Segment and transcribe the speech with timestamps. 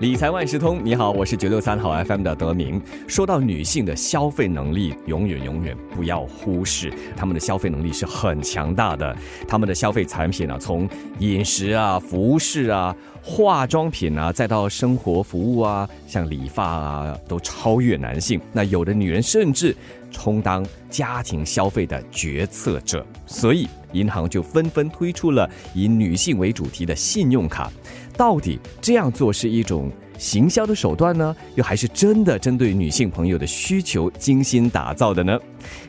[0.00, 2.78] 理财万事通，你好，我是九六三号 FM 的德明。
[3.08, 9.16] 说到女性的消费能力，永远永远不要忽视，她们的消费能力是很强大的。
[9.48, 10.86] 她们的消费产品啊，从
[11.20, 18.38] 饮食啊、服饰啊、化妆品啊，再到生活服务啊，像理发啊，都超越男性。
[18.52, 19.74] 那有的女人甚至
[20.10, 23.66] 充当家庭消费的决策者，所以
[23.96, 27.72] 银行就纷纷推出了以女性为主题的信用卡。
[28.16, 35.38] 到底这样做是一种行销的手段呢，又还是真的针对女性朋友的需求精心打造的呢？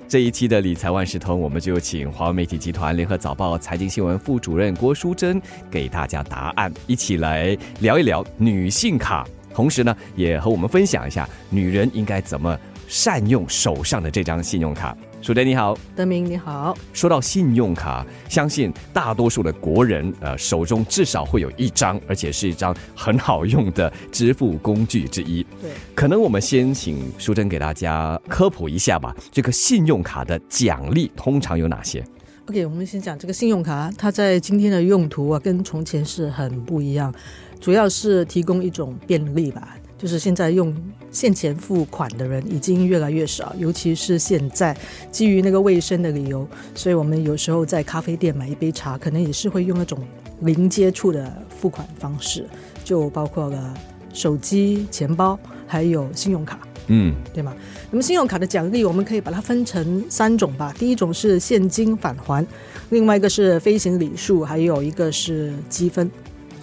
[0.09, 14.97] 这一期的理财万事通，我们就请华为媒体集团联合早报财经新闻副主任郭淑珍给大家答案，一起来聊一聊女性卡，同时呢，也和我们分享一下女人应该怎么善用手上的这张信用卡。
[15.27, 16.73] 楚德你好，德明你好。
[16.93, 25.45] 说到信用卡，相信大多数的国人呃手中至少会有一张，而且是一张很好用的支付工具之一。
[25.61, 29.13] 对，可能我们先请淑珍给大家科普一下吧。
[29.29, 32.01] 这个信用卡的奖励通常有哪些
[32.45, 37.13] ？OK，我们先讲这个信用卡，它在今天的用途啊，跟从前是很不一样，
[37.59, 39.75] 主要是提供一种便利吧。
[39.97, 40.75] 就是现在用
[41.11, 44.77] 现钱付款的人已经越来越少，尤其是现在
[45.11, 49.99] 基于那个卫生的理由，所以我们有时候在咖啡店买一杯茶，可能也是会用那种
[50.41, 52.45] 零接触的付款方式，
[52.83, 53.73] 就包括了
[54.13, 57.55] 手机、钱包还有信用卡，嗯，对吗？
[57.89, 60.71] 那么信用卡的奖励，我们可以把它分成三种吧。
[60.77, 62.45] 第一种是现金返还，
[62.89, 66.11] 另外一个是飞行礼数，还有一个是积分。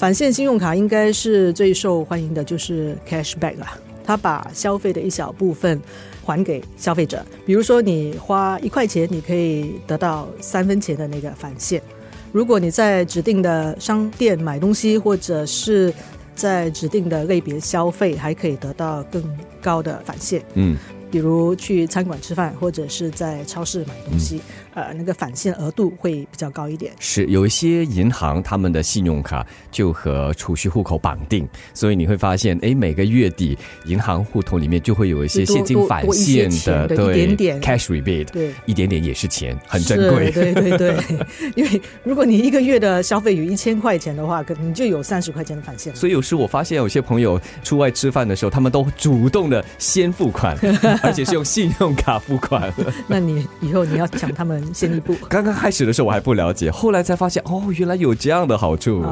[0.05, 3.67] 返现信用卡应该是最受欢迎的，就是 cashback 了。
[4.05, 5.81] 它把消费的一小部分
[6.23, 11.81] 还给消费者，比如说你花一块钱，你可以得到三分钱的那个返现。
[12.33, 15.91] 如果你在指定的商店买东西，或者是
[16.35, 19.25] 在指定的类别消费，还可以得到更
[19.63, 20.43] 高的返现。
[20.53, 20.77] 嗯。
[21.11, 24.41] 比如去餐馆吃饭，或者是在超市买东西，
[24.75, 26.93] 呃，那个返现额度会比较高一点。
[26.99, 40.31] 是有一些银行他们的信用卡就和储蓄户口绑定，所以你会发现，哎，每个月底银行户头里面就会有一些现金返现的，对，一点点 cash rebate，对，一点点也是钱，很珍贵。
[40.31, 40.97] 对对对，
[41.55, 45.95] 因为如果你一个月的消费有一千块钱的话，可能就有三十块钱的返现。
[45.95, 50.57] 所以有时我发现有些朋友出外吃饭的时候，他们都主动的先付款。
[51.03, 52.73] 而且是用信用卡付款，
[53.07, 55.15] 那你以后你要抢他们先一步。
[55.29, 59.05] 刚刚开始的时候我还不了解，后来才发现哦，原来有这样的好处。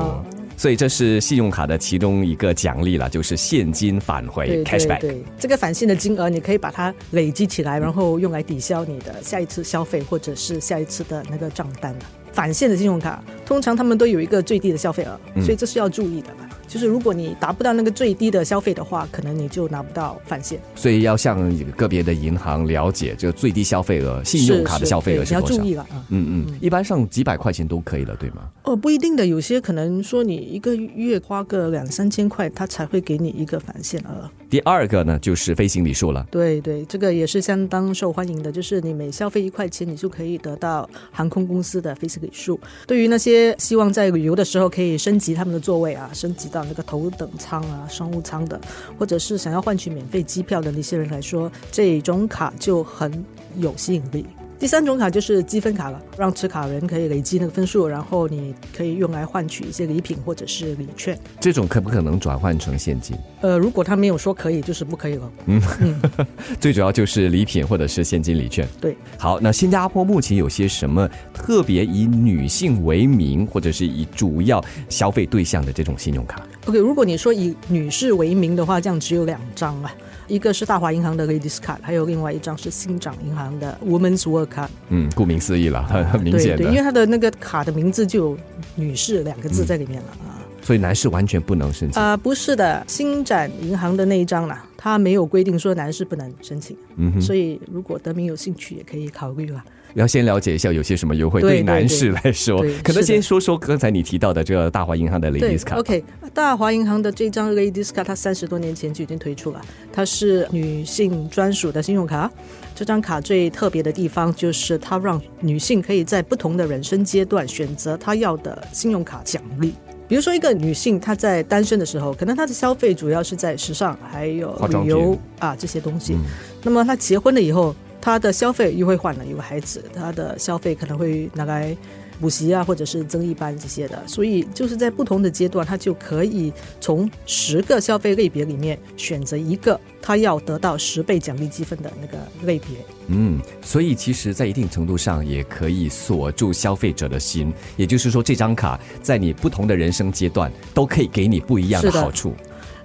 [0.55, 5.01] 所以这是信用卡的其中一个奖励了，就是现金返回 cashback。
[5.01, 11.93] 对，这个返现的金额你可以把它累积起来，然后用来抵消你的下一次消费或者是下一次的那个账单
[12.33, 16.29] 返现的信用卡通常他们都有一个最低的消费额，所以这是要注意的。
[16.73, 20.59] 就是如果你达不到那个最低的消费的话，可能你就拿不到返现。
[20.75, 25.49] 所以要向个别的银行了解这个最低消费额，信用卡的消费额是多少？
[25.49, 26.03] 你要注意了啊。
[26.09, 28.49] 嗯嗯，一般上几百块钱都可以了，对吗？
[28.63, 34.31] 哦，不一定的，有些可能说你一个月花个两三千块，他才会给你一个返现额。
[34.53, 36.27] 第二个呢，就是飞行礼数了。
[36.31, 42.61] 对对，这个也是相当受欢迎的，就是你每消费一块钱，你就可以得到航空公司的飞行礼数。
[42.87, 47.27] 对于那些希望在旅游的时候可以升级他们的座位啊，升级到那个头等。
[47.39, 48.61] 舱啊，商务舱的，
[48.99, 53.25] 或者是想要换取免费机票的那些人来说，这种卡就很
[53.57, 54.27] 有吸引力。
[54.63, 61.19] 第三种卡就是积分卡了，让持卡人可以累积那个分数，然后你可以用来换取一些礼品或者是礼券。
[61.41, 63.17] 这种可不可能转换成现金？
[63.41, 65.33] 呃，如果他没有说可以，就是不可以了。
[65.47, 65.61] 嗯，
[66.61, 68.65] 最主要就是礼品或者是现金礼券。
[68.81, 79.93] 对，好，那新加坡目前有些什么特别以女性为名，或者是以主要消费对象的这种信用卡？OK，如果你说以女士为名的话，这样只有两张啊。
[80.29, 84.69] 一个是大华银行的 Ladies Card，还有另外一张是新掌银行的 Women's Work Card。
[84.89, 86.65] 嗯，顾名思义了，很很明显的。
[86.65, 88.39] 对，因为它的那个卡的名字就有
[88.77, 90.32] “女士”两个字在里面了啊。
[90.63, 92.17] 所以男士完全不能申请啊？
[92.17, 96.77] 不是的，星展银行的那一张啦，它没有规定说男士不能申请。
[96.97, 97.21] 嗯哼。
[97.21, 99.63] 所以如果德明有兴趣，也可以考虑了。
[99.95, 105.81] 要先了解一下有些什么优惠对男士来说，可能先说说刚才你提到的这个大华银行的 Ladies Card。
[105.81, 109.61] OK，大华银行的这张 Ladies Card，它三十多年前就已经推出了，
[109.93, 112.31] 它是女性专属的信用卡。
[112.75, 119.75] 这张卡最特别的地方就是它让女性可以在不同的人生阶段选择她要的信用卡奖励。
[120.13, 126.19] 比如说，一个女性她在单身的时候，可能她的消费主要是在时尚还有旅游啊这些东西。
[126.63, 127.75] 那么她结婚了以后。
[128.03, 131.75] 他的消费又会换了，有个孩子，他的消费可能会拿来
[132.21, 142.69] 补习啊，或者是增一班这些的，所以就是在不同的阶段，他就可以从十个消费类别里面选择一个，他要得到十倍奖励积分的那个类别。
[143.07, 152.35] 嗯，所以其实，在一定程度上也可以锁住消费者的心，也就是说，这张卡在你不同的人生阶段都可以给你不一样的是的好处。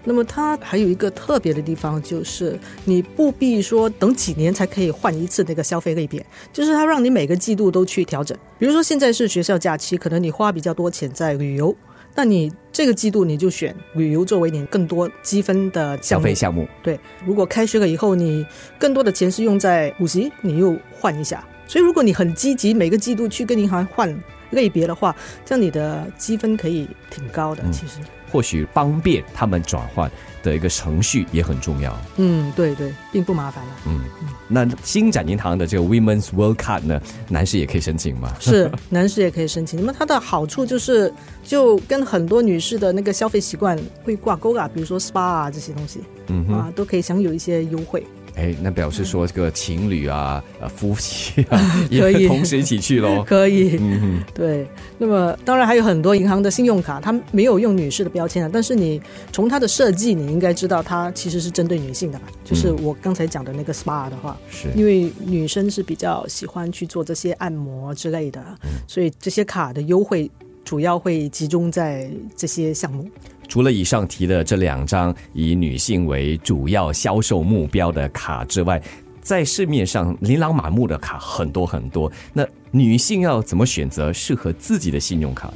[0.07, 8.38] 那么它还有一个特别的地方，就是你不必说等几年才可以换一次那个消费类别，就是它让你每个季度都去调整。
[8.57, 11.75] 比如说现在是学校假期，可能你花比较多钱在旅游，
[12.15, 18.45] 那你这个季度你就选旅游作为你更多积分的消费项目，对，如果开学了以后，你
[18.80, 21.45] 更多的钱是用在补习，你又换一下。
[21.68, 24.18] 所以如果你很积极，每个季度去跟银行换
[24.51, 25.13] 类别的话，
[25.44, 27.62] 这样你的积分可以挺高的。
[27.74, 28.00] 其实，
[28.31, 30.09] 或许方便他们转换
[30.44, 31.97] 的一个程序也很重要。
[32.18, 33.71] 嗯，对对，并不麻烦了。
[33.85, 34.01] 嗯，
[34.47, 38.33] 那新展银行的这个 Women's World Card 呢，男士也可以申请吗？
[38.39, 39.79] 是，男士也可以申请。
[39.79, 41.13] 那么它的好处就是，
[41.44, 48.06] 就跟很多女士的那个消费习惯会挂钩啊，比如说 SPA 啊这些东西嗯，啊，都可以享有一些优惠。
[48.38, 52.22] 哎，那表示说这个情侣啊、呃夫妻啊， 可以。
[52.22, 53.24] 也同时一起去喽。
[53.28, 54.68] 可以，嗯，对，
[55.00, 59.01] 那么当然还有很多银行的信用卡，它没有用女士的标签啊，但是你
[59.31, 62.28] 从它的设计，你应该知道它其实是针对女性的吧？
[62.45, 64.68] 就是我刚才讲的那个 SPA 的话，是。
[64.75, 68.40] 因为女生是比较喜欢去做这些按摩之类的，
[68.88, 70.30] 所以这些卡的优惠
[70.63, 73.10] 主要会集中在这些项目。
[73.57, 78.80] 除了以上提的这两张以女性为主要销售目标的卡之外，
[79.19, 82.12] 在市面上琳琅满目的卡很多很多。
[82.33, 85.54] 那女性要怎么选择适合自己的信用卡呢？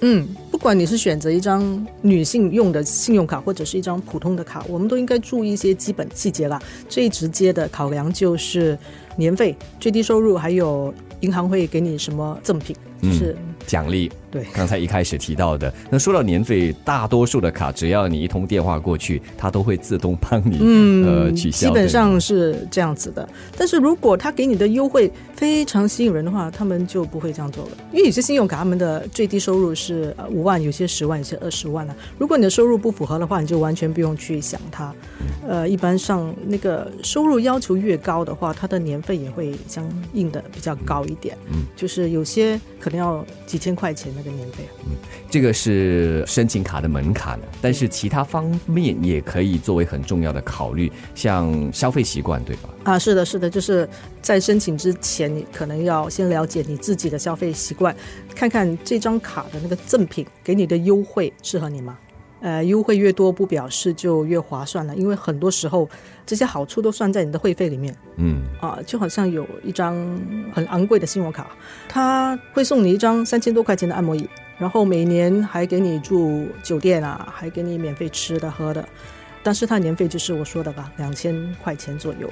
[0.00, 6.58] 嗯，不管你是选择一张女性用的信用卡，或者是一张普通的卡，我们都应该注意一些基本细节啦。
[6.88, 8.78] 最直接的考量就是
[9.14, 14.44] 年费、最低收入，还有银行会给你什么赠品，就是、奖励，对。
[14.52, 15.72] 刚才一开始提到的。
[15.90, 21.68] 那说到年费，大多数的卡只要你一通电话过去，它都会自动帮你、嗯呃取消。
[21.68, 23.28] 基本上是这样子的。
[23.56, 27.70] 但是如果他给你的优惠非常吸引人的话，他们就不会这样做了。
[27.92, 31.94] 因为有些信用卡他们的最低收入是呃五万，有些十万，有些二十万啊。
[32.18, 34.94] 如果你的收入不符合的话，你就完全不用去想它。
[35.46, 41.36] 呃，一般上那个收入要求越高的话，它的年费也会相应的比较高一点。
[41.50, 44.68] 嗯，就是有些可能要几千块钱那个年费。
[44.84, 44.92] 嗯
[45.28, 52.68] 这个是申请卡的门槛了，但是其他方面也可以作为很重要的考虑，像消费习惯，对吧？
[52.84, 53.88] 啊，是的，是的，就是
[54.20, 57.96] 在申请之前，你可能要先了解你自己的消费习惯，
[58.34, 61.98] 看看这张卡的那个赠品给你的优惠适合你吗？
[62.42, 65.88] 呃，优惠越多，不表示就越划算了，因为很多时候
[66.26, 68.78] 这些好处都算在你的会费里面嗯，啊。
[68.84, 69.94] 就好像有一张
[70.52, 71.46] 很昂贵的信用卡，
[71.88, 74.28] 他会送你一张三千多块钱的按摩椅，
[74.58, 78.84] 然后每年还给你住酒店啊，还给你免费吃的喝的。
[79.42, 82.28] 但是它年费就是我说的吧，两千块钱左右。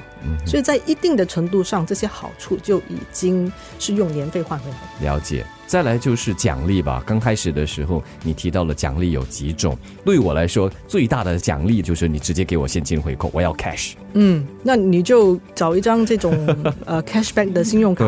[0.46, 5.06] 所以在一定的程度上，这些好处就已经是用年费换回来的。
[5.06, 5.44] 了解。
[5.66, 7.00] 再来就是奖励吧。
[7.06, 13.92] 刚开始的时候，你提到了奖励有几种，对我来说，最大的奖励就是你直接给我现金回扣，我要 cash。
[14.14, 16.32] 嗯，那你就找一张这种
[16.84, 18.04] 呃 cashback 的信用卡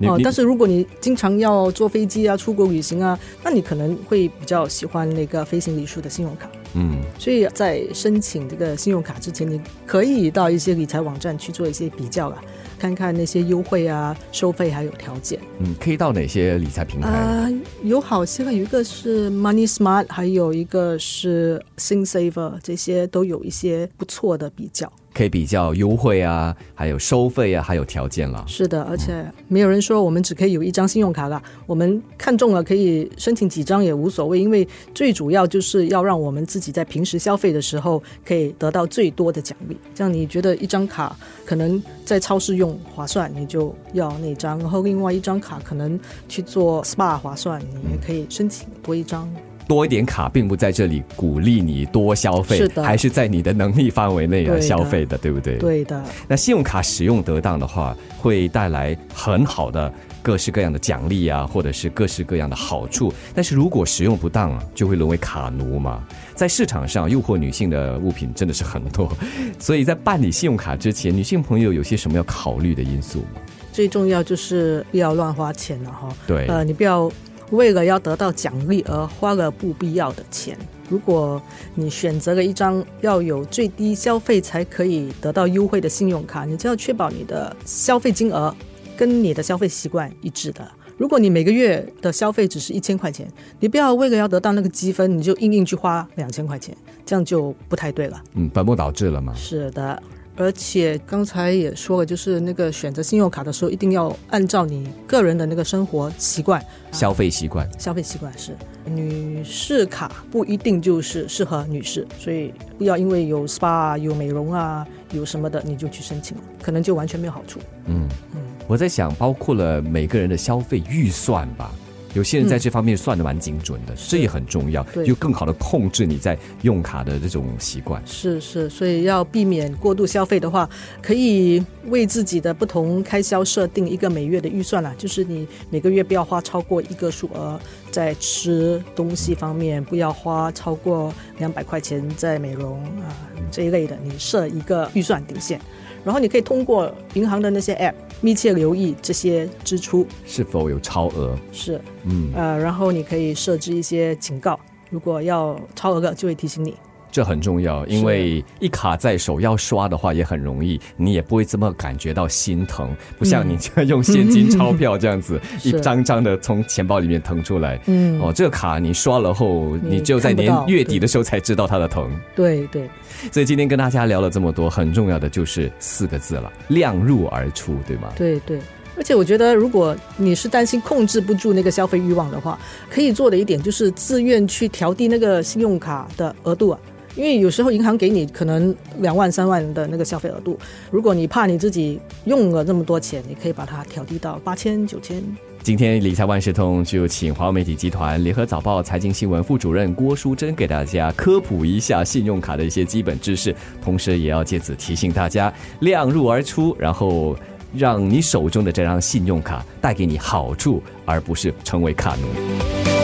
[0.00, 0.18] 哦。
[0.24, 6.48] 但是如果你经常要坐飞机啊、出国旅行啊，那你可能会比较喜欢那个飞行里数的信用卡。
[6.74, 12.42] 嗯，所以在申请这个信用卡之前，你可以到一些理财网站去做一些比较啊，
[12.78, 15.38] 看看那些优惠啊、收费还有条件。
[15.60, 17.08] 嗯，可以到哪些理财平台？
[17.08, 17.48] 啊、
[17.82, 24.92] 有好些个，有一个是 Money Smart，还有一个是 Sing Saver，这些都有一些不错的比较。
[25.14, 28.44] 可以比较优惠啊，还有收费啊，还有条件了。
[28.48, 39.76] 是的，而且没有人说我们只可以有一张信用卡啦，我们看中了可以申请几张也无所谓，因为最主要就是要让我们自己在平时消费的时候可以得到最多的奖励。
[39.94, 41.16] 这样你觉得一张卡
[41.46, 49.32] 可能在超市用划算，你就要那张；然后另外一张卡可能去做 SPA 划算，你也可以申请多一张。
[49.66, 55.56] 多一点卡，并不在这里鼓励你多消费，是的还是在你的能力范围内啊消费的，对不对？。
[55.56, 59.92] 对的，那信用卡使用得当的话，会带来很好的
[60.22, 63.12] 各式各样的奖励啊，或者是各式各样的好处。
[63.34, 66.02] 但是如果使用不当啊，就会沦为卡奴嘛。
[66.34, 69.10] 在市场上诱惑女性的物品真的是很多，
[69.58, 73.40] 所以在办理信用卡之前，女性朋友有些什么要考虑的因素吗？
[73.72, 76.08] 最重要就是不要乱花钱了哈。
[76.28, 77.10] 对，呃，你不要
[77.50, 80.56] 为了要得到奖励而花了不必要的钱。
[80.88, 81.40] 如果
[81.74, 88.54] 你选择了一张要有最低消费才可以得到优惠的信用卡，你就要确保你的消费金额
[88.96, 90.66] 跟你的消费习惯一致的。
[90.96, 93.26] 如果你每个月的消费只是一千块钱，
[93.58, 98.22] 你不要为了要得到那个积分，你就硬硬去花两千块钱，这样就不太对了。
[98.34, 99.34] 嗯，本末倒置了嘛。
[99.34, 100.00] 是的。
[100.36, 107.68] 而且刚才也说了，就是那个选择信用卡的时候，一定要按照你个人的那个生活习惯、消费习惯。
[107.78, 108.50] 消费习惯是
[108.84, 117.60] 女士卡不一定就是适合女士，所以不要因为有 SPA、有美容啊、有什么的你就去申请，可能就完全没有好处。
[117.86, 121.70] 嗯嗯，我在想，包括了每个人的消费预算吧。
[122.14, 128.00] 有些人在这方面算的蛮精准的，这也很重要，就更好的控制你在用卡的这种习惯。
[128.06, 130.68] 是是，所以要避免过度消费的话，
[131.02, 134.94] 可以为自己的不同开销设定一个每月的预算啦。
[134.96, 143.10] 就是你每个月不要花超过一个数额在吃东西方面，不要花超过两百块钱在美容啊
[143.50, 145.60] 这一类的，你设一个预算底线。
[146.04, 151.36] 然后你可以通过银行的那些 App 密切留意这些支出是否有超额。
[151.50, 154.58] 是，嗯，呃，然后你可以设置一些警告，
[154.90, 156.74] 如果要超额的，就会提醒你。
[157.14, 163.56] 这很重要，因为一卡在手要刷的话也很容易，你也不会这么感觉到心疼，不像你
[163.86, 167.80] 用现金钞票这样子 一张张的从钱包里面腾出来。
[167.86, 172.10] 嗯，哦，这个卡你刷了后，你就在年月底的时候才知道它的疼。
[172.34, 172.90] 对对，
[173.30, 178.08] 所以今天跟大家聊了这么多，很重要的就是四个字了：量入而出，对吗？
[178.16, 178.58] 对对，
[178.96, 182.58] 而且我觉得，如果你是担心控制不住那个消费欲望的话，
[182.90, 186.80] 可以做的一点就是自愿去调低那个信用卡的额度啊。
[187.16, 190.58] 因为有时候银行给你可能两万三万的那个消费额度，
[190.90, 195.22] 如果你怕你自己用了那么多钱，你可以把它调低到八千九千。
[195.62, 207.34] 今天理财万事通就请华为媒体集团联合早报财经新闻副主任郭淑珍给大家科普一下信用卡的一些基本知识，同时也要借此提醒大家量入而出，然后
[207.74, 213.03] 让你手中的这张信用卡带给你好处，而不是成为卡奴。